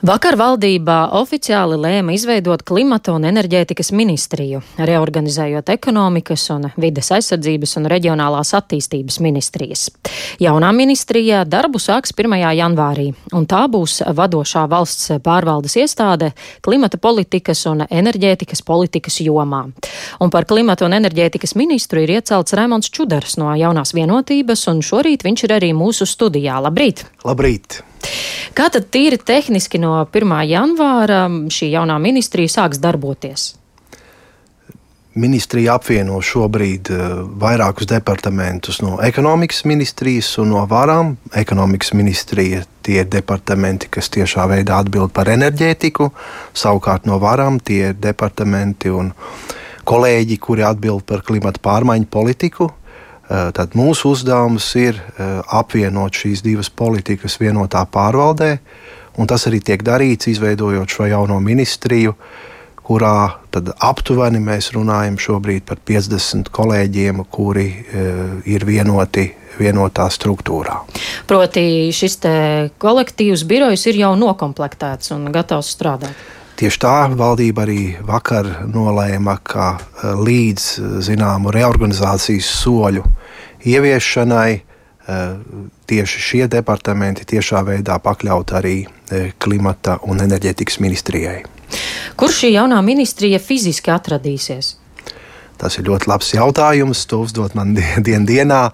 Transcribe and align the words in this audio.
Vakar 0.00 0.32
valdībā 0.40 1.10
oficiāli 1.18 1.76
lēma 1.76 2.14
izveidot 2.16 2.62
klimata 2.64 3.12
un 3.12 3.26
enerģētikas 3.28 3.90
ministriju, 3.92 4.62
reorganizējot 4.80 5.68
ekonomikas 5.74 6.46
un 6.54 6.62
vides 6.80 7.10
aizsardzības 7.12 7.76
un 7.76 7.88
reģionālās 7.92 8.54
attīstības 8.56 9.18
ministrijas. 9.20 9.90
Jaunā 10.40 10.70
ministrijā 10.72 11.42
darbu 11.44 11.82
sāks 11.84 12.14
1. 12.16 12.32
janvārī, 12.56 13.10
un 13.36 13.44
tā 13.44 13.66
būs 13.68 13.98
vadošā 14.16 14.64
valsts 14.72 15.12
pārvaldes 15.20 15.76
iestāde 15.82 16.32
klimata 16.64 16.96
politikas 16.96 17.66
un 17.68 17.84
enerģētikas 17.84 18.64
politikas 18.64 19.20
jomā. 19.20 19.66
Un 20.16 20.32
par 20.32 20.48
klimata 20.48 20.88
un 20.88 20.96
enerģētikas 20.96 21.52
ministru 21.60 22.00
ir 22.00 22.16
iecelts 22.16 22.56
Raimons 22.56 22.88
Čudars 22.88 23.36
no 23.36 23.52
jaunās 23.52 23.92
vienotības, 23.92 24.64
un 24.72 24.80
šorīt 24.80 25.28
viņš 25.28 25.44
ir 25.44 25.56
arī 25.60 25.72
mūsu 25.76 26.08
studijā. 26.08 26.56
Labrīt! 26.64 27.04
Labrīt! 27.28 27.82
Kā 28.56 28.68
tad 28.72 28.90
tīri 28.92 29.18
tehniski 29.18 29.78
no 29.82 29.96
1. 30.04 30.36
janvāra 30.50 31.24
šī 31.52 31.70
jaunā 31.74 32.00
ministrija 32.02 32.50
sāks 32.60 32.80
darboties? 32.82 33.54
Ministrija 35.20 35.74
apvieno 35.74 36.20
šobrīd 36.22 36.88
uh, 36.94 37.00
vairākus 37.42 37.88
departamentus 37.90 38.78
no 38.78 39.00
ekonomikas 39.02 39.64
ministrijas 39.66 40.28
un 40.38 40.52
no 40.54 40.62
varām. 40.70 41.16
Ekonomikas 41.34 41.92
ministrija 41.98 42.62
tie 42.86 43.00
ir 43.02 43.08
departamenti, 43.10 43.90
kas 43.90 44.06
tiešā 44.14 44.46
veidā 44.52 44.78
atbild 44.78 45.10
par 45.12 45.28
enerģētiku, 45.32 46.12
savukārt 46.54 47.10
no 47.10 47.18
varām 47.18 47.58
tie 47.58 47.90
ir 47.90 47.98
departamenti 47.98 48.94
un 48.94 49.10
kolēģi, 49.90 50.38
kuri 50.38 50.62
atbild 50.68 51.02
par 51.10 51.26
klimata 51.26 51.58
pārmaiņu 51.64 52.06
politiku. 52.06 52.70
Eh, 53.30 53.50
tad 53.54 53.76
mūsu 53.78 54.10
uzdevums 54.10 54.66
ir 54.80 54.96
eh, 54.98 55.26
apvienot 55.54 56.16
šīs 56.18 56.42
divas 56.42 56.66
politikas 56.66 57.38
vienotā 57.38 57.84
pārvaldē, 57.86 58.56
un 59.22 59.30
tas 59.30 59.46
arī 59.46 59.60
tiek 59.62 59.84
darīts, 59.86 60.26
izveidojot 60.32 60.90
šo 60.90 61.06
jauno 61.06 61.36
ministriju, 61.44 62.16
kurā 62.90 63.14
aptuveni 63.86 64.40
mēs 64.42 64.72
runājam 64.74 65.20
šobrīd 65.22 65.62
par 65.68 65.78
50 65.86 66.50
kolēģiem, 66.50 67.22
kuri 67.30 67.68
eh, 67.70 68.24
ir 68.50 68.66
vienoti 68.66 69.28
vienotā 69.60 70.06
struktūrā. 70.10 70.80
Proti, 71.28 71.62
šis 71.92 72.16
kolektīvs 72.80 73.42
birojs 73.44 73.86
ir 73.90 73.98
jau 74.00 74.14
noklāpts 74.16 75.12
un 75.12 75.26
gatavs 75.34 75.74
strādāt. 75.74 76.16
Tieši 76.60 76.76
tā 76.76 76.94
valdība 77.16 77.62
arī 77.64 77.82
vakar 78.04 78.44
nolēma, 78.68 79.38
ka 79.48 79.68
eh, 79.80 80.10
līdz 80.12 80.64
eh, 80.68 80.88
zināmu 81.06 81.54
reorganizācijas 81.56 82.50
soļu 82.58 83.00
ieviešanai 83.64 84.50
eh, 84.58 85.22
tieši 85.88 86.20
šie 86.26 86.42
departamenti 86.52 87.24
tiešā 87.32 87.62
veidā 87.64 87.96
pakļaut 88.04 88.52
arī 88.60 88.74
klimata 89.40 89.96
un 90.04 90.20
enerģētikas 90.20 90.76
ministrijai. 90.84 91.40
Kur 92.20 92.28
šī 92.28 92.52
jaunā 92.52 92.82
ministrija 92.84 93.40
fiziski 93.40 93.90
atradīsies? 93.96 94.74
Tas 95.60 95.76
ir 95.76 95.84
ļoti 95.90 96.08
labs 96.08 96.32
jautājums. 96.32 97.04
To 97.10 97.20
uzdot 97.26 97.54
man 97.58 97.74
dien 98.06 98.26
dienā. 98.28 98.70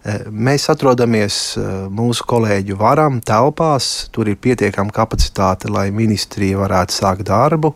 Eh, 0.00 0.22
mēs 0.32 0.70
atrodamies 0.72 1.36
eh, 1.60 1.64
mūsu 1.92 2.24
kolēģu 2.28 2.78
varam 2.80 3.20
telpās. 3.20 4.08
Tur 4.14 4.30
ir 4.32 4.40
pietiekama 4.40 4.94
kapacitāte, 4.96 5.68
lai 5.68 5.90
ministrija 5.92 6.62
varētu 6.62 6.96
sākt 6.96 7.26
darbu, 7.28 7.74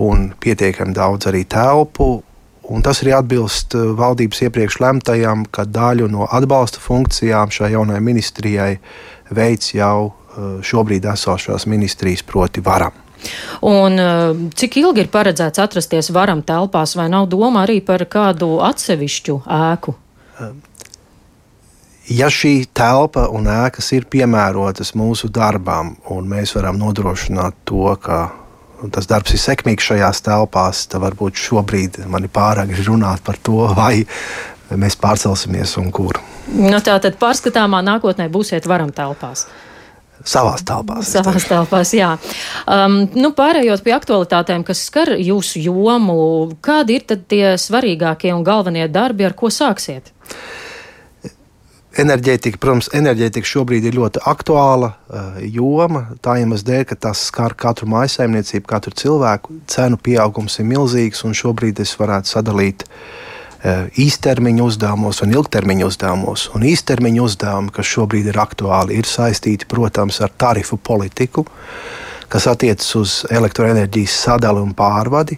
un 0.00 0.30
pietiekami 0.40 0.96
daudz 0.96 1.28
arī 1.28 1.44
telpu. 1.44 2.22
Un 2.72 2.80
tas 2.80 3.02
arī 3.04 3.12
atbilst 3.18 3.76
eh, 3.76 3.92
valdības 4.00 4.46
iepriekš 4.48 4.80
lemtajam, 4.80 5.44
ka 5.52 5.68
daļu 5.68 6.08
no 6.08 6.24
atbalsta 6.32 6.80
funkcijām 6.80 7.52
šai 7.52 7.74
jaunajai 7.76 8.04
ministrijai 8.12 8.74
veids 9.34 9.74
jau 9.76 10.14
šobrīd 10.34 11.04
esošās 11.06 11.68
ministrijas, 11.70 12.24
proti, 12.26 12.58
varam. 12.64 13.03
Un 13.64 13.98
cik 14.56 14.78
ilgi 14.82 15.04
ir 15.04 15.10
paredzēts 15.12 15.62
atrasties 15.62 16.12
varam 16.14 16.42
telpās, 16.44 16.96
vai 16.98 17.08
nav 17.12 17.30
doma 17.32 17.64
arī 17.64 17.80
par 17.84 18.04
kādu 18.10 18.58
atsevišķu 18.66 19.40
ēku? 19.46 19.98
ja 22.08 22.28
šī 22.28 22.66
telpa 22.76 23.28
un 23.32 23.48
ēkas 23.48 23.90
ir 23.96 24.08
piemērotas 24.10 24.94
mūsu 24.98 25.30
darbām, 25.32 25.94
un 26.12 26.28
mēs 26.28 26.54
varam 26.56 26.78
nodrošināt 26.80 27.64
to, 27.68 27.86
ka 28.00 28.26
tas 28.92 29.08
darbs 29.08 29.32
ir 29.32 29.40
sekmīgs 29.40 29.86
šajās 29.88 30.20
telpās, 30.26 30.84
tad 30.90 31.04
varbūt 31.04 31.40
šobrīd 31.40 32.02
man 32.10 32.26
ir 32.26 32.32
pārāk 32.32 32.74
runāt 32.84 33.24
par 33.24 33.38
to, 33.40 33.68
vai 33.76 34.04
mēs 34.74 34.98
pārcelsimies 35.00 35.76
un 35.80 35.90
kur. 35.94 36.20
Nu, 36.52 36.76
tā 36.84 36.98
tad 37.00 37.16
pārskatāmā 37.20 37.80
nākotnē 37.84 38.28
būsiet 38.32 38.68
varam 38.68 38.92
telpās. 38.92 39.46
Savās 40.24 40.62
telpās. 40.64 41.10
Savās 41.10 41.44
telpās, 41.50 41.92
jā. 41.96 42.14
Um, 42.70 43.02
nu, 43.18 43.34
pārējot 43.36 43.82
pie 43.84 43.92
aktualitātēm, 43.96 44.64
kas 44.64 44.86
skar 44.88 45.12
jūsu 45.20 45.60
jomu, 45.64 46.16
kādi 46.64 46.98
ir 46.98 47.08
tad 47.10 47.26
tie 47.28 47.56
svarīgākie 47.60 48.32
un 48.32 48.44
galvenie 48.46 48.86
darbi, 48.88 49.26
ar 49.26 49.36
ko 49.36 49.50
sāksiet? 49.52 50.12
Enerģētika, 52.00 52.58
protams, 52.58 52.88
enerģētika 52.96 53.46
šobrīd 53.46 53.84
ir 53.86 53.98
ļoti 53.98 54.22
aktuāla 54.26 54.88
uh, 54.94 55.36
joma. 55.44 56.08
Tā 56.24 56.40
iemesla 56.40 56.70
dēļ, 56.70 56.86
ka 56.90 56.98
tas 57.08 57.26
skar 57.28 57.54
katru 57.54 57.86
maisaimniecību, 57.92 58.64
katru 58.70 58.94
cilvēku. 58.98 59.60
Cenu 59.70 60.00
pieaugums 60.00 60.58
ir 60.58 60.66
milzīgs, 60.72 61.22
un 61.28 61.36
šobrīd 61.38 61.84
es 61.84 61.94
varētu 62.00 62.32
sadalīt 62.32 62.88
uh, 62.88 62.98
īstermiņa 63.64 64.64
uzdevumos 64.64 65.22
un 65.24 65.32
ilgtermiņa 65.32 65.86
uzdevumos. 65.88 66.48
Un 66.56 66.66
īstermiņa 66.68 67.22
uzdevumi, 67.24 67.72
kas 67.72 67.88
šobrīd 67.88 68.28
ir 68.28 68.40
aktuāli, 68.40 68.98
ir 69.00 69.08
saistīti, 69.08 69.68
protams, 69.68 70.20
ar 70.24 70.34
tarifu 70.36 70.76
politiku. 70.76 71.46
Kas 72.28 72.48
attiecas 72.50 72.88
uz 72.98 73.10
elektroenerģijas 73.30 74.14
sadali 74.24 74.60
un 74.60 74.72
pārvadi. 74.74 75.36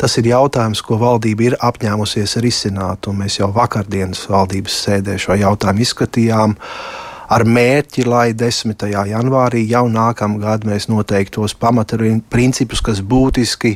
Tas 0.00 0.14
ir 0.18 0.30
jautājums, 0.30 0.80
ko 0.82 0.96
valdība 0.98 1.44
ir 1.44 1.56
apņēmusies 1.60 2.38
risināt, 2.42 3.10
mēs 3.12 3.38
jau 3.40 3.50
vakardienas 3.52 4.24
valdības 4.30 4.78
sēdē 4.86 5.18
šo 5.20 5.36
jautājumu 5.38 5.84
izskatījām. 5.84 6.56
Ar 7.28 7.44
mērķi, 7.44 8.06
lai 8.08 8.32
10. 8.32 8.86
janvārī 8.88 9.66
jau 9.68 9.84
nākamgad 9.92 10.64
mēs 10.64 10.88
noteiktos 10.88 11.52
pamatprincipus, 11.60 12.80
kas 12.80 13.02
būtiski 13.04 13.74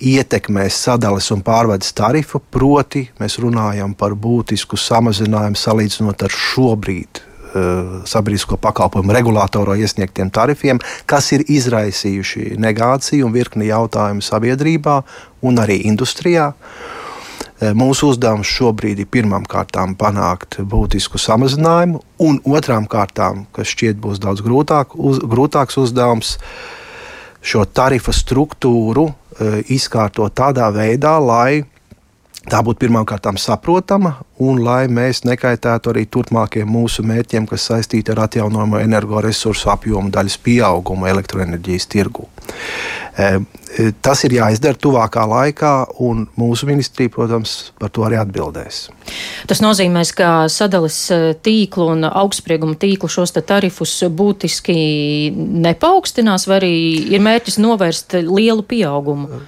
ietekmēs 0.00 0.80
sadales 0.86 1.30
un 1.34 1.44
pārvades 1.46 1.92
tarifu, 1.94 2.40
proti, 2.50 3.06
mēs 3.20 3.38
runājam 3.42 3.94
par 3.98 4.16
būtisku 4.16 4.78
samazinājumu 4.80 5.60
salīdzinot 5.60 6.26
ar 6.26 6.34
šobrīd 6.34 7.22
Eh, 7.54 8.02
sabiedrisko 8.10 8.56
pakalpojumu 8.58 9.14
regulātorā 9.14 9.76
iesniegtiem 9.78 10.26
tarifiem, 10.34 10.80
kas 11.06 11.28
ir 11.36 11.44
izraisījuši 11.46 12.56
negāciju 12.58 13.28
un 13.28 13.34
virkni 13.36 13.68
jautājumu 13.68 14.24
sabiedrībā 14.26 14.96
un 15.46 15.60
arī 15.62 15.76
industrijā. 15.86 16.48
Eh, 16.50 17.70
mūsu 17.70 18.10
uzdevums 18.10 18.50
šobrīd 18.50 19.04
ir 19.04 19.06
pirmām 19.06 19.46
kārtām 19.46 19.94
panākt 19.94 20.58
būtisku 20.66 21.20
samazinājumu, 21.22 22.02
un 22.26 22.40
otrām 22.42 22.88
kārtām, 22.90 23.46
kas 23.54 23.70
šķiet 23.70 24.02
būs 24.02 24.18
daudz 24.18 24.42
grūtāk, 24.42 24.98
uz, 24.98 25.22
grūtāks 25.22 25.78
uzdevums, 25.78 26.34
šo 27.38 27.62
tarifu 27.70 28.10
struktūru 28.10 29.12
izkārtot 29.72 30.34
tādā 30.36 30.70
veidā, 30.74 31.16
lai 31.18 31.64
tā 32.50 32.60
būtu 32.64 32.84
pirmkārt 32.84 33.26
saprotama, 33.40 34.18
un 34.42 34.60
lai 34.64 34.86
mēs 34.92 35.24
nekaitētu 35.24 35.92
arī 35.92 36.04
turpmākajiem 36.10 36.68
mūsu 36.68 37.04
mērķiem, 37.06 37.46
kas 37.48 37.68
saistīti 37.70 38.12
ar 38.12 38.24
atjaunojamo 38.26 38.80
energoresursu 38.82 39.70
apjomu 39.72 40.12
daļas 40.14 40.38
pieaugumu 40.44 41.08
elektroenerģijas 41.10 41.86
tirgu. 41.92 42.28
E, 43.14 43.28
e, 43.78 43.90
tas 44.02 44.24
ir 44.26 44.36
jāizdara 44.36 44.76
tuvākā 44.76 45.24
laikā, 45.30 45.72
un 46.04 46.26
mūsu 46.38 46.68
ministrija, 46.68 47.12
protams, 47.14 47.72
par 47.80 47.92
to 47.94 48.04
arī 48.06 48.18
atbildēs. 48.20 48.88
Tas 49.48 49.62
nozīmē, 49.64 50.02
ka 50.16 50.32
sadales 50.52 50.98
e, 51.14 51.20
tīklu 51.46 51.92
un 51.94 52.08
augstsprieguma 52.10 52.76
tīklu 52.80 53.08
šos 53.10 53.36
tarifus 53.38 53.96
būtiski 54.10 54.76
nepaukstinās, 55.64 56.48
vai 56.50 56.60
arī 56.60 56.74
ir 57.14 57.24
mērķis 57.24 57.60
novērst 57.62 58.18
lielu 58.26 58.66
pieaugumu? 58.66 59.44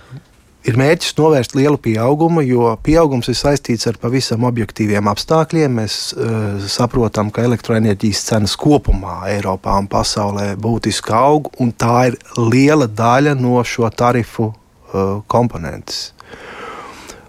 Ir 0.67 0.75
mērķis 0.75 1.13
novērst 1.15 1.53
lielu 1.55 1.79
pieaugumu, 1.79 2.43
jo 2.43 2.73
pieaugums 2.83 3.29
ir 3.31 3.37
saistīts 3.39 3.87
ar 3.87 4.01
pavisam 4.03 4.43
objektīviem 4.49 5.07
apstākļiem. 5.13 5.77
Mēs 5.79 5.99
uh, 6.17 6.65
saprotam, 6.71 7.31
ka 7.31 7.45
elektroenerģijas 7.47 8.25
cenas 8.33 8.57
kopumā 8.59 9.21
Eiropā 9.31 9.77
un 9.79 9.87
pasaulē 9.93 10.49
būtiski 10.59 11.15
aug, 11.15 11.53
un 11.63 11.71
tā 11.71 12.09
ir 12.11 12.19
liela 12.41 12.89
daļa 12.91 13.37
no 13.39 13.61
šo 13.63 13.87
tarifu 13.95 14.49
uh, 14.51 15.23
komponentes. 15.31 16.09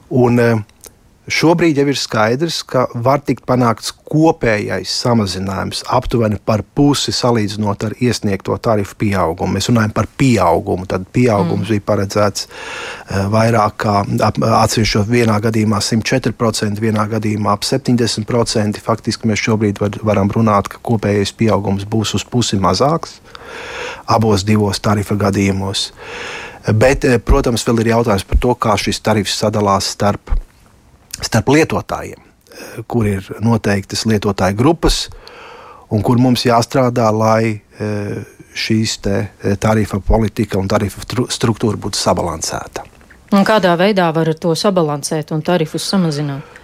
Un, 0.09 0.41
uh, 0.41 0.65
Šobrīd 1.27 1.75
jau 1.75 1.83
ir 1.91 1.97
skaidrs, 1.99 2.61
ka 2.63 2.85
var 3.03 3.19
tikt 3.27 3.43
panākts 3.49 3.91
kopējais 4.07 4.93
samazinājums 5.01 5.81
aptuveni 5.91 6.37
par 6.39 6.61
pusi 6.63 7.11
salīdzinot 7.11 7.83
ar 7.83 7.95
iesniegto 7.99 8.55
tarifu 8.63 8.95
pieaugumu. 9.03 9.57
Mēs 9.57 9.67
runājam 9.67 9.91
par 9.97 10.07
pieaugumu. 10.21 10.87
Tad 10.87 11.09
pieaugums 11.11 11.65
mm. 11.65 11.73
bija 11.73 11.85
paredzēts 11.89 12.47
uh, 12.47 13.27
vairāk 13.33 13.75
kā 13.83 13.97
atsevišķot 14.61 15.11
vienā 15.11 15.35
gadījumā 15.43 15.83
104%, 15.83 16.79
vienā 16.79 17.09
gadījumā 17.17 17.57
ap 17.59 17.67
70%. 17.67 18.79
Faktiski 18.87 19.27
mēs 19.27 19.43
šobrīd 19.49 19.83
var, 19.83 19.99
varam 20.07 20.31
runāt, 20.31 20.71
ka 20.71 20.79
kopējais 20.79 21.35
pieaugums 21.35 21.83
būs 21.91 22.15
uz 22.15 22.23
pusi 22.23 22.55
mazāks 22.55 23.19
abos 24.07 24.47
divos 24.47 24.79
tarifa 24.79 25.19
gadījumos. 25.19 25.89
Bet, 26.71 27.03
eh, 27.03 27.19
protams, 27.19 27.67
vēl 27.67 27.83
ir 27.83 27.95
jautājums 27.97 28.27
par 28.27 28.39
to, 28.43 28.55
kā 28.55 28.79
šis 28.79 29.03
tarifs 29.03 29.35
sadalās 29.39 29.91
starp 29.91 30.31
starp 31.21 31.49
lietotājiem, 31.53 32.19
eh, 32.19 32.83
kur 32.87 33.07
ir 33.07 33.25
noteiktas 33.41 34.05
lietotāju 34.05 34.57
grupas, 34.57 35.07
un 35.89 36.03
kur 36.03 36.17
mums 36.17 36.45
jāstrādā, 36.45 37.09
lai 37.13 37.61
eh, 37.79 38.23
šīs 38.53 38.99
eh, 39.07 39.27
tarifa 39.59 39.99
politika 39.99 40.59
un 40.59 40.67
tarifa 40.67 41.01
struktūra 41.29 41.77
būtu 41.77 41.99
sabalansēta. 41.99 42.85
Un 43.35 43.43
kādā 43.43 43.75
veidā 43.75 44.07
var 44.15 44.31
to 44.39 44.55
sabalansēt 44.55 45.33
un 45.35 45.41
tarifus 45.43 45.83
samazināt? 45.91 46.55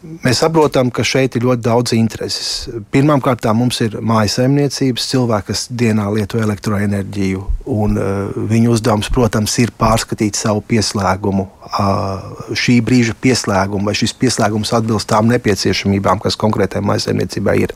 Mēs 0.00 0.38
saprotam, 0.40 0.88
ka 0.88 1.02
šeit 1.04 1.34
ir 1.36 1.42
ļoti 1.44 1.60
daudz 1.60 1.92
intereses. 1.92 2.70
Pirmkārt, 2.94 3.44
mums 3.52 3.82
ir 3.84 3.98
mājasemniecības, 4.00 5.08
cilvēki, 5.10 5.46
kas 5.50 5.66
dienā 5.68 6.06
lieto 6.14 6.40
elektroenerģiju, 6.40 7.42
un 7.74 7.98
viņu 8.48 8.72
uzdevums, 8.72 9.10
protams, 9.12 9.58
ir 9.60 9.74
pārskatīt 9.76 10.38
savu 10.40 10.62
pieslēgumu, 10.70 11.50
šī 11.70 12.80
brīža 12.82 13.14
pieslēgumu, 13.22 13.86
vai 13.86 13.94
šis 13.94 14.14
pieslēgums 14.18 14.72
atbilst 14.74 15.08
tām 15.10 15.28
nepieciešamībām, 15.30 16.18
kas 16.22 16.38
konkrētai 16.40 16.82
mājasemniecībai 16.82 17.54
ir. 17.62 17.74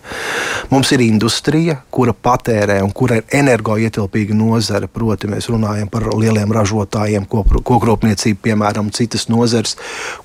Mums 0.73 0.91
ir 0.97 1.05
industrija, 1.05 1.79
kura 1.95 2.15
patērē 2.15 2.81
un 2.83 2.91
kura 2.91 3.21
ir 3.21 3.39
energoietilpīga 3.43 4.35
nozare, 4.35 4.91
proti, 4.91 5.31
mēs 5.31 5.49
runājam 5.53 5.91
par 5.93 6.09
lieliem 6.11 6.53
ražotājiem, 6.55 7.29
kokrūpniecību, 7.31 8.41
piemēram, 8.49 8.91
citas 8.95 9.29
nozares, 9.31 9.77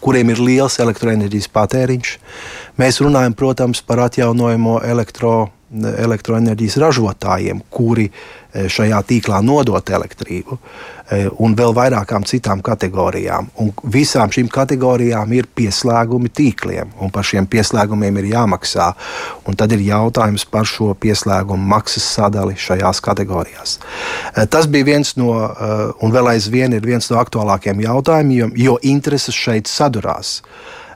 kuriem 0.01 0.33
ir 0.33 0.41
liels 0.41 0.79
elektroenerģijas 0.81 1.51
patēriņš. 1.53 2.17
Mēs 2.81 2.99
runājam, 3.05 3.37
protams, 3.37 3.83
par 3.85 4.01
atjaunojamo 4.07 4.79
elektro, 4.87 5.51
elektroenerģijas 5.69 6.77
ražotājiem, 6.81 7.61
kuri 7.69 8.07
e, 8.09 8.65
šajā 8.71 8.99
tīklā 9.05 9.41
nodot 9.45 9.89
elektrību, 9.93 10.57
e, 10.57 11.19
un 11.45 11.53
vēl 11.57 11.75
vairākām 11.77 12.25
citām 12.29 12.63
kategorijām. 12.65 13.51
Un 13.61 13.69
visām 13.93 14.33
šīm 14.33 14.49
kategorijām 14.53 15.33
ir 15.37 15.49
pieslēgumi 15.55 16.31
tīkliem, 16.33 16.95
un 16.99 17.13
par 17.13 17.27
šiem 17.29 17.47
pieslēgumiem 17.51 18.17
ir 18.21 18.31
jāmaksā. 18.33 18.89
Un 19.45 19.59
tad 19.59 19.75
ir 19.77 19.85
jautājums 19.85 20.47
par 20.49 20.65
šo 20.69 20.95
pieslēgumu 20.97 21.71
maksas 21.75 22.09
sadali 22.17 22.57
šajās 22.57 23.03
kategorijās. 23.05 23.77
E, 24.33 24.47
tas 24.49 24.67
bija 24.67 24.89
viens 24.93 25.15
no, 25.21 25.31
un 26.01 26.11
vēl 26.13 26.33
aizvien 26.33 26.73
ir 26.73 26.85
viens 26.85 27.11
no 27.11 27.21
aktuālākajiem 27.21 27.85
jautājumiem, 27.85 28.53
jo 28.57 28.77
intereses 28.81 29.37
šeit 29.37 29.69
sadurās. 29.69 30.39
Eh, 30.39 30.88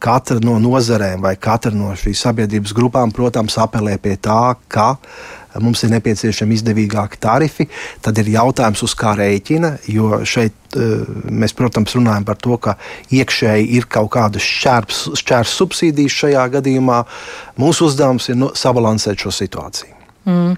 katra 0.00 0.40
no 0.40 0.56
nozarēm 0.62 1.20
vai 1.24 1.34
katra 1.36 1.72
no 1.74 1.92
šīs 1.98 2.22
sabiedrības 2.26 2.72
grupām, 2.76 3.12
protams, 3.12 3.58
apelē 3.60 3.98
pie 4.00 4.16
tā, 4.16 4.54
ka 4.68 4.94
mums 5.62 5.84
ir 5.84 5.92
nepieciešami 5.92 6.56
izdevīgāki 6.58 7.20
tarifi, 7.22 7.66
tad 8.02 8.18
ir 8.18 8.32
jautājums, 8.34 8.82
uz 8.86 8.94
kā 8.98 9.14
rēķina. 9.18 9.74
Jo 9.92 10.22
šeit 10.26 10.78
eh, 10.78 11.04
mēs, 11.30 11.54
protams, 11.56 11.94
runājam 11.98 12.26
par 12.26 12.40
to, 12.40 12.58
ka 12.58 12.76
iekšēji 13.14 13.68
ir 13.78 13.88
kaut 13.90 14.14
kādas 14.16 14.44
šķērs 14.44 15.58
subsīdijas 15.60 16.22
šajā 16.24 16.46
gadījumā. 16.58 17.02
Mūsu 17.60 17.90
uzdevums 17.90 18.30
ir 18.32 18.40
no, 18.40 18.50
sabalansēt 18.58 19.26
šo 19.26 19.34
situāciju. 19.34 20.03
Mm. 20.24 20.54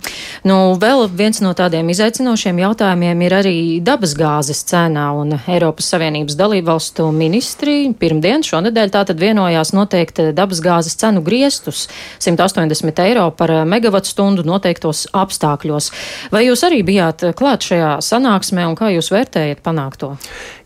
Nu, 0.47 0.57
vēl 0.79 1.09
viens 1.11 1.41
no 1.43 1.51
tādiem 1.59 1.89
izaicinošiem 1.91 2.61
jautājumiem 2.63 3.23
ir 3.27 3.35
arī 3.35 3.55
dabasgāzes 3.83 4.61
cenā, 4.69 5.09
un 5.19 5.35
Eiropas 5.41 5.89
Savienības 5.91 6.37
dalībvalstu 6.39 7.09
ministri 7.15 7.91
pirmdien 7.99 8.45
šonadēļ 8.47 8.93
tātad 8.95 9.19
vienojās 9.19 9.73
noteikt 9.75 10.21
dabasgāzes 10.39 10.95
cenu 11.01 11.25
griestus 11.27 11.89
180 12.23 13.03
eiro 13.09 13.25
par 13.35 13.51
megavatu 13.67 14.13
stundu 14.13 14.45
noteiktos 14.47 15.09
apstākļos. 15.11 15.91
Vai 16.31 16.45
jūs 16.47 16.63
arī 16.69 16.85
bijāt 16.87 17.25
klāt 17.39 17.67
šajā 17.67 17.97
sanāksmē, 18.07 18.69
un 18.71 18.79
kā 18.79 18.93
jūs 18.95 19.11
vērtējat 19.11 19.65
panākto? 19.67 20.13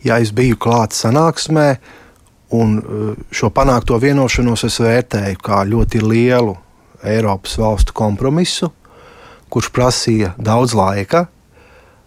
Jā, 0.04 0.20
es 0.20 0.34
biju 0.36 0.58
klāt 0.60 0.92
sanāksmē, 0.96 1.70
un 2.60 2.76
uh, 2.76 3.14
šo 3.32 3.48
panākto 3.54 3.96
vienošanos 4.02 4.66
es 4.68 4.76
vērtēju 4.84 5.40
kā 5.40 5.62
ļoti 5.64 6.04
lielu 6.04 6.58
Eiropas 7.00 7.56
valstu 7.56 7.96
kompromisu 7.96 8.68
kurš 9.50 9.70
prasīja 9.74 10.34
daudz 10.38 10.74
laika. 10.78 11.26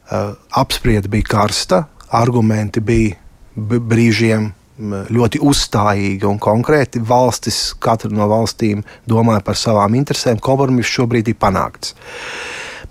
Uh, 0.03 0.33
apspriede 0.51 1.07
bija 1.11 1.29
karsta, 1.35 1.85
argumenti 2.11 2.81
bija 2.83 3.15
brīžiem 3.55 4.51
ļoti 5.13 5.39
uzstājīgi 5.43 6.25
un 6.27 6.39
konkrēti. 6.41 7.01
Valstis, 7.05 7.73
katra 7.79 8.09
no 8.11 8.27
valstīm 8.29 8.83
domāja 9.09 9.43
par 9.45 9.57
savām 9.59 9.95
interesēm. 9.95 10.41
Kompromiss 10.41 10.89
šobrīd 10.89 11.29
ir 11.29 11.37
panākts. 11.39 11.93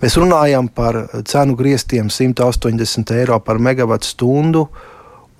Mēs 0.01 0.17
runājam 0.19 0.67
par 0.67 0.97
cenu 1.27 1.55
grieztiem 1.55 2.09
180 2.11 3.13
eiro 3.15 3.39
par 3.39 3.59
megawatu 3.59 4.07
stundu, 4.07 4.65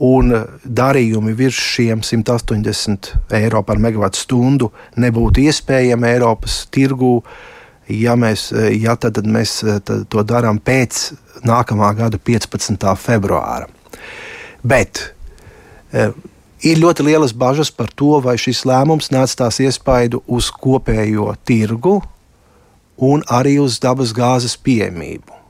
un 0.03 0.31
darījumi 0.63 1.33
virs 1.35 1.57
šiem 1.73 2.03
180 2.03 3.11
eiro 3.39 3.63
par 3.63 3.79
megawatu 3.79 4.19
stundu 4.19 4.69
nebūtu 4.99 5.43
iespējami 5.47 6.09
Eiropas 6.11 6.63
tirgū. 6.71 7.17
Uh, 7.23 7.52
ja 7.87 8.15
mēs, 8.19 8.51
ja 8.77 8.95
tad, 8.95 9.17
tad 9.17 9.27
mēs 9.29 9.59
tad 9.85 10.05
to 10.09 10.23
darām 10.27 10.59
pēc 10.63 11.11
nākamā 11.47 11.91
gada 11.97 12.19
15. 12.19 12.87
februāra. 12.99 13.67
Bet 14.63 15.01
e, 15.91 16.09
ir 16.63 16.81
ļoti 16.81 17.05
lielas 17.09 17.35
bažas 17.35 17.71
par 17.71 17.91
to, 17.91 18.17
vai 18.23 18.37
šis 18.39 18.63
lēmums 18.69 19.11
neatstās 19.11 19.59
iespaidu 19.63 20.23
uz 20.27 20.49
kopējo 20.51 21.33
tirgu 21.45 21.99
un 23.03 23.23
arī 23.27 23.57
uz 23.59 23.79
dabas 23.83 24.13
gāzes 24.15 24.55
pieejamību. 24.55 25.41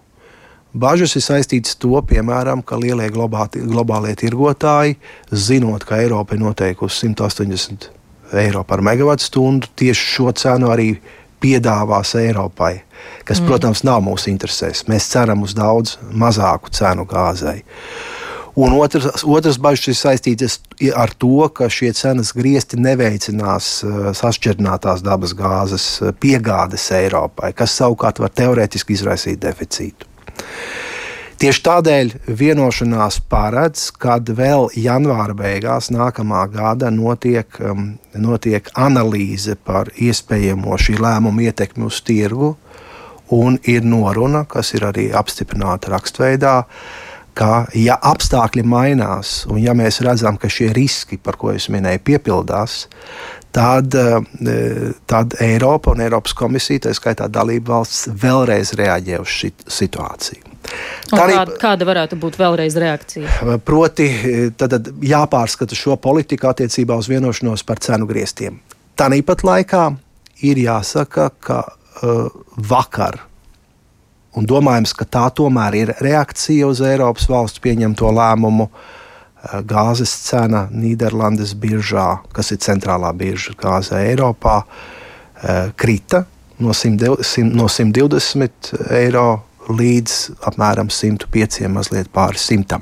Bažas 0.73 1.13
ir 1.19 1.21
saistītas 1.21 1.75
ar 1.75 1.81
to, 1.83 1.97
piemēram, 2.09 2.63
ka 2.65 2.79
lielie 2.81 3.11
globāti, 3.13 3.61
globālie 3.61 4.15
tirgotāji, 4.17 4.97
zinot, 5.29 5.85
ka 5.85 6.01
Eiropa 6.01 6.33
ir 6.33 6.41
noteikusi 6.41 7.11
180 7.11 7.91
eiro 8.33 8.63
par 8.63 8.81
megawatu 8.81 9.23
stundu, 9.23 9.67
tieši 9.75 10.07
šo 10.15 10.31
cenu 10.37 10.71
arī 10.73 10.95
piedāvās 11.43 12.15
Eiropai, 12.19 12.73
kas, 13.27 13.41
mm. 13.41 13.47
protams, 13.49 13.83
nav 13.87 14.01
mūsu 14.05 14.31
interesēs. 14.31 14.85
Mēs 14.89 15.11
ceram 15.11 15.43
uz 15.43 15.55
daudz 15.57 15.97
mazāku 16.09 16.71
cenu 16.73 17.05
gāzei. 17.09 17.59
Un 18.53 18.75
otrs, 18.77 19.23
otrs 19.25 19.57
bažas 19.57 19.89
ir 19.89 19.95
saistītas 19.97 20.59
ar 20.93 21.09
to, 21.17 21.47
ka 21.57 21.71
šie 21.73 21.89
cenas 21.97 22.29
griezti 22.37 22.77
neveicinās 22.77 23.69
uh, 23.81 23.99
sašķirtinātās 24.13 25.01
dabas 25.01 25.33
gāzes 25.37 25.87
uh, 26.01 26.13
piegādes 26.13 26.85
Eiropai, 26.93 27.49
kas 27.57 27.73
savukārt 27.81 28.21
var 28.21 28.29
teorētiski 28.29 28.93
izraisīt 28.93 29.41
deficītu. 29.41 30.12
Tieši 31.43 31.59
tādēļ 31.59 32.11
vienošanās 32.39 33.17
paredz, 33.27 33.89
kad 33.99 34.29
vēl 34.31 34.69
janvāra 34.79 35.33
beigās 35.35 35.89
nākamā 35.91 36.45
gada 36.53 36.87
notiek, 36.87 37.57
um, 37.59 37.97
notiek 38.15 38.69
analīze 38.79 39.57
par 39.59 39.91
iespējamo 39.91 40.77
šī 40.79 40.95
lēmuma 41.03 41.43
ietekmi 41.49 41.83
uz 41.89 41.97
tirgu, 42.07 42.53
un 43.35 43.57
ir 43.67 43.83
noruna, 43.83 44.45
kas 44.47 44.71
ir 44.77 44.87
arī 44.87 45.09
apstiprināta 45.11 45.91
rakstveidā, 45.91 46.53
ka, 47.37 47.65
ja 47.77 47.97
apstākļi 47.97 48.63
mainās, 48.67 49.43
un 49.49 49.61
ja 49.61 49.75
mēs 49.77 50.01
redzam, 50.05 50.37
ka 50.37 50.51
šie 50.51 50.71
riski, 50.75 51.17
par 51.17 51.37
ko 51.41 51.53
es 51.53 51.69
minēju, 51.73 52.03
piepildās, 52.05 52.85
tad, 53.53 53.93
uh, 53.97 54.95
tad 55.09 55.37
Eiropa 55.43 55.93
un 55.93 56.05
Eiropas 56.05 56.35
komisija, 56.37 56.87
tā 56.87 56.95
skaitā 56.97 57.29
dalība 57.31 57.77
valsts, 57.77 58.07
vēlreiz 58.23 58.73
reaģē 58.79 59.21
uz 59.21 59.37
šī 59.41 59.53
situāciju. 59.81 60.53
Kāda, 61.11 61.43
kāda 61.59 61.85
varētu 61.85 62.17
būt 62.21 62.37
vēlreiz 62.39 62.77
reakcija? 62.79 63.57
Proti, 63.67 64.07
tad, 64.57 64.89
jāpārskata 65.03 65.77
šo 65.77 65.97
politiku 66.01 66.49
attiecībā 66.49 66.95
uz 66.97 67.09
vienošanos 67.11 67.65
par 67.67 67.81
cenu 67.83 68.07
griestiem. 68.09 68.61
Tāpat 68.97 69.43
laikā 69.45 69.83
ir 70.47 70.61
jāsaka, 70.63 71.29
ka 71.43 71.59
uh, 71.67 72.31
vakar, 72.69 73.19
un 74.37 74.47
domājams, 74.49 74.93
ka 74.97 75.05
tā 75.05 75.27
tomēr 75.35 75.77
ir 75.77 75.93
reakcija 76.03 76.67
uz 76.69 76.81
Eiropas 76.85 77.27
valstu 77.29 77.63
pieņemto 77.63 78.11
lēmumu, 78.17 78.67
uh, 78.69 79.59
gāzes 79.69 80.13
cena 80.25 80.65
Nīderlandes 80.71 81.53
biržā, 81.59 82.23
kas 82.33 82.53
ir 82.55 82.61
centrālā 82.63 83.11
birža 83.17 83.55
gāzē 83.59 84.03
Eiropā, 84.09 84.61
uh, 84.63 85.73
krita 85.77 86.25
no, 86.63 86.73
100, 86.73 87.13
no 87.53 87.67
120 87.69 88.73
eiro 88.97 89.27
līdz 89.69 90.17
apmēram 90.49 90.89
105, 90.91 91.67
mazliet 91.71 92.09
pāri 92.13 92.41
100. 92.41 92.81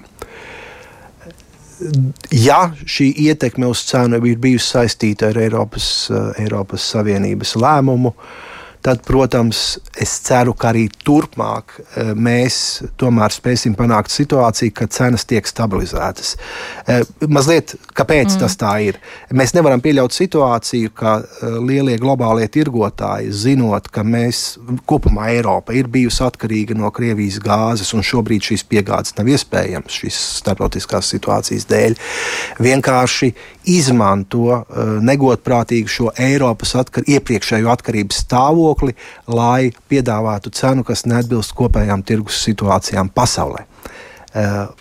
ja 2.38 2.62
šī 2.86 3.12
ietekme 3.27 3.70
uz 3.70 3.84
cenu 3.89 4.22
ir 4.29 4.39
bijusi 4.41 4.77
saistīta 4.77 5.29
ar 5.29 5.38
Eiropas, 5.41 5.86
Eiropas 6.41 6.86
Savienības 6.93 7.55
lēmumu, 7.58 8.13
uh, 8.15 8.50
tad, 8.82 9.02
protams, 9.06 9.78
es 10.02 10.14
ceru, 10.26 10.54
ka 10.58 10.72
arī 10.72 10.88
turpmāk 11.06 11.76
eh, 11.78 12.12
mēs 12.18 12.56
tomēr 13.00 13.34
spēsim 13.34 13.76
panākt 13.78 14.14
situāciju, 14.14 14.74
ka 14.76 14.88
cenas 14.92 15.26
tiek 15.30 15.46
stabilizētas. 15.48 16.34
Eh, 16.90 17.04
mazliet, 17.30 17.76
kāpēc 17.98 18.34
mm. 18.34 18.40
tas 18.42 18.58
tā 18.60 18.74
ir? 18.88 18.98
Mēs 19.38 19.54
nevaram 19.58 19.84
pieļaut 19.84 20.16
situāciju, 20.16 20.94
ka 20.98 21.20
eh, 21.22 21.58
lielie 21.62 21.98
globālie 22.02 22.48
tirgotāji, 22.52 23.30
zinot, 23.44 23.92
ka 23.94 24.06
mēs 24.08 24.58
kopumā 24.90 25.30
Eiropa 25.36 25.78
ir 25.78 25.90
bijusi 25.92 26.26
atkarīga 26.26 26.78
no 26.78 26.90
Krievijas 26.96 27.38
gāzes, 27.44 27.94
un 27.98 28.06
šobrīd 28.06 28.50
šīs 28.50 28.66
piegādes 28.72 29.16
nav 29.20 29.30
iespējamas 29.30 30.02
šīs 30.02 30.20
starptautiskās 30.42 31.14
situācijas 31.14 31.68
dēļ, 31.70 31.98
vienkārši 32.62 33.32
izmanto 33.72 34.64
negodprātīgi 35.06 35.92
šo 35.92 36.10
Eiropas 36.18 36.74
atkar, 36.80 37.06
iepriekšējo 37.06 37.70
atkarības 37.70 38.24
stāvokli 38.26 38.71
stāvokli, 38.72 38.96
lai 39.28 39.72
piedāvātu 39.90 40.51
cenu, 40.51 40.84
kas 40.84 41.06
neatbilst 41.06 41.54
kopējām 41.56 42.04
tirgus 42.04 42.42
situācijām 42.46 43.10
pasaulē. 43.13 43.66
Uh, 44.32 44.72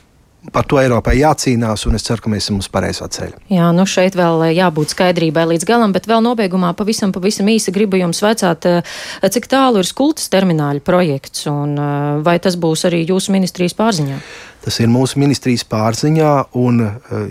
par 0.53 0.65
to 0.69 0.79
Eiropai 0.81 1.19
jācīnās, 1.19 1.85
un 1.89 1.99
es 1.99 2.07
ceru, 2.07 2.25
ka 2.25 2.33
mēs 2.33 2.47
esam 2.47 2.61
uz 2.63 2.69
pareizā 2.73 3.07
ceļa. 3.13 3.41
Jā, 3.53 3.71
nu 3.77 3.85
šeit 3.89 4.17
vēl 4.19 4.47
eh, 4.49 4.55
jābūt 4.57 4.95
skaidrībai 4.95 5.47
līdz 5.53 5.67
galam, 5.69 5.93
bet 5.97 6.09
vēl 6.11 6.23
nobeigumā 6.25 6.73
pavisam, 6.79 7.13
pavisam 7.13 7.51
īsi 7.53 7.75
gribu 7.75 8.01
jums 8.01 8.23
vecāt, 8.25 8.69
eh, 8.69 8.95
cik 9.29 9.51
tālu 9.51 9.83
ir 9.83 9.89
skultas 9.89 10.31
termināļa 10.33 10.85
projekts, 10.85 11.45
un 11.51 11.77
vai 12.25 12.39
tas 12.43 12.57
būs 12.61 12.87
arī 12.89 13.03
jūsu 13.09 13.35
ministrijas 13.35 13.77
pārziņā? 13.77 14.17
Tas 14.61 14.77
ir 14.83 14.91
mūsu 14.93 15.17
ministrijas 15.21 15.63
pārziņā, 15.65 16.33
un 16.61 16.83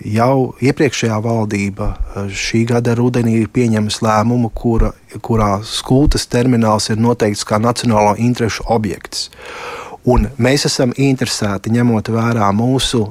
jau 0.02 0.56
iepriekšējā 0.66 1.20
valdība 1.22 1.92
šī 2.34 2.64
gada 2.72 2.96
rudenī 2.98 3.36
ir 3.44 3.52
pieņēmusi 3.54 4.02
lēmumu, 4.06 4.50
kura, 4.58 4.94
kurā 5.22 5.60
skultas 5.66 6.26
termināls 6.26 6.90
ir 6.90 6.98
noteikts 6.98 7.46
kā 7.46 7.62
nacionālo 7.62 8.16
interešu 8.18 8.66
objekts. 8.74 9.30
Un 10.08 10.30
mēs 10.40 10.66
esam 10.70 10.94
interesēti, 10.96 11.74
ņemot 11.76 12.12
vērā 12.14 12.48
mūsu 12.56 13.04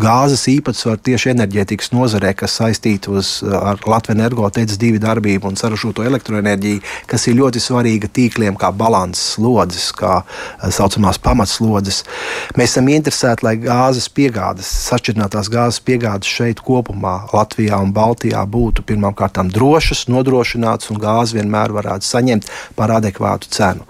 gāzes 0.00 0.46
īpatsvaru 0.50 1.00
tieši 1.10 1.32
enerģētikas 1.34 1.92
nozarē, 1.94 2.32
kas 2.36 2.56
saistīta 2.60 3.12
ar 3.60 3.80
Latvijas 3.86 4.16
energo 4.16 4.48
teicis 4.52 4.78
divu 4.80 5.00
darbību 5.02 5.50
un 5.50 5.58
saražoto 5.60 6.04
elektroenerģiju, 6.06 6.80
kas 7.10 7.26
ir 7.28 7.38
ļoti 7.38 7.62
svarīga 7.62 8.10
tīkliem 8.10 8.56
kā 8.58 8.72
balanss 8.74 9.34
slodzes, 9.36 9.90
kā 9.96 10.20
eh, 10.22 10.70
saucamās 10.74 11.20
pamatslodzes. 11.22 12.02
Mēs 12.58 12.74
esam 12.74 12.90
interesēti, 12.92 13.46
lai 13.46 13.56
gāzes 13.60 14.08
piegādes, 14.12 14.68
sašķirtinātās 14.88 15.50
gāzes 15.52 15.82
piegādes 15.84 16.30
šeit 16.30 16.62
kopumā 16.64 17.16
Latvijā 17.34 17.80
un 17.82 17.94
Baltijā 17.96 18.42
būtu 18.46 18.84
pirmkārt 18.86 19.40
drošas, 19.50 20.06
nodrošinātas 20.10 20.90
un 20.92 21.00
gāzi 21.00 21.38
vienmēr 21.38 21.74
varētu 21.74 22.06
saņemt 22.06 22.48
par 22.76 22.92
adekvātu 22.96 23.50
cenu. 23.52 23.86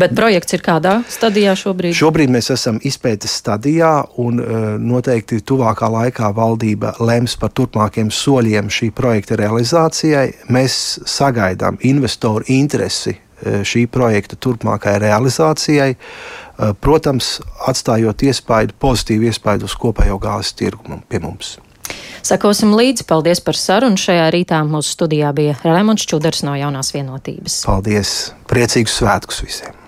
Bet 0.00 0.14
projekts 0.16 0.56
ir 0.56 0.64
kādā 0.64 0.98
stadijā 1.10 1.54
šobrīd? 1.58 1.96
Šobrīd 1.96 2.32
mēs 2.32 2.50
esam 2.54 2.80
izpētes 2.84 3.34
stadijā 3.40 3.92
un 4.22 4.40
uh, 4.40 4.66
noteikti 4.80 5.40
tuvākā 5.52 5.88
laikā 5.92 6.30
valdība 6.36 6.94
lems 7.02 7.36
par 7.40 7.52
turpmākiem 7.56 8.12
soļiem 8.12 8.70
šī 8.72 8.90
projekta 8.96 9.36
realizācijai. 9.40 10.28
Mēs 10.52 10.76
sagaidām 11.08 11.80
investoru 11.88 12.46
interesi 12.52 13.14
e, 13.14 13.60
šī 13.66 13.86
projekta 13.92 14.38
turpmākajai 14.40 15.02
realizācijai, 15.04 15.90
e, 15.96 16.70
protams, 16.80 17.34
atstājot 17.68 18.24
iespaidu, 18.28 18.78
pozitīvu 18.80 19.28
iespaidu 19.28 19.68
uz 19.68 19.76
kopējo 19.76 20.18
gāzes 20.22 20.56
tirgu 20.56 21.02
pie 21.08 21.20
mums. 21.22 21.58
Sakosim 22.22 22.72
līdzi, 22.78 23.04
paldies 23.08 23.42
par 23.44 23.58
sarunu. 23.58 23.98
Šajā 23.98 24.30
rītā 24.32 24.62
mūsu 24.64 24.94
studijā 24.94 25.34
bija 25.36 25.58
Rēmons 25.66 26.06
Čudars 26.08 26.44
no 26.46 26.54
jaunās 26.56 26.94
vienotības. 26.94 27.64
Paldies! 27.66 28.16
Priecīgus 28.48 29.00
svētkus 29.02 29.42
visiem! 29.44 29.81